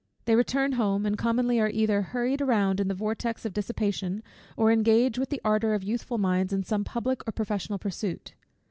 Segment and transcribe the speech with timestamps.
[0.25, 4.23] They return home, and commonly are either hurried round in the vortex of dissipation,
[4.57, 8.33] or engage with the ardour of youthful minds in some public or professional pursuit.